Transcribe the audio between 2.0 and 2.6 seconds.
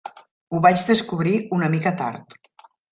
tard.